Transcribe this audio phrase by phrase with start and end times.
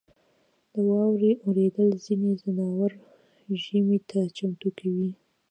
[0.73, 2.91] •د واورې اورېدل ځینې ځناور
[3.61, 5.11] ژمي ته چمتو کوي.